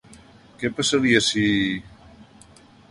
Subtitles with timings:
[0.63, 1.47] Què passaria si...?